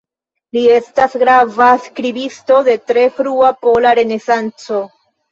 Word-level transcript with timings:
Li 0.55 0.61
estas 0.75 1.17
grava 1.23 1.67
skribisto 1.87 2.57
de 2.69 2.75
tre 2.91 3.03
frua 3.17 3.51
pola 3.67 3.93
renesanco. 4.01 4.81